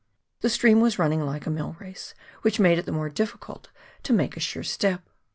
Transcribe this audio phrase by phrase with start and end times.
[0.39, 3.69] The stream was running like a mill race, which made it the more difficult
[4.01, 5.03] to make a sure step.